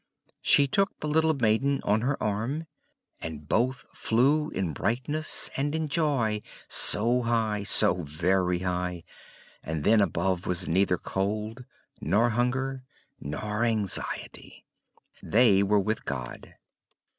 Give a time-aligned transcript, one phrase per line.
[0.41, 2.65] She took the little maiden, on her arm,
[3.21, 9.03] and both flew in brightness and in joy so high, so very high,
[9.61, 11.65] and then above was neither cold,
[11.99, 12.83] nor hunger,
[13.19, 14.65] nor anxiety
[15.21, 16.55] they were with God.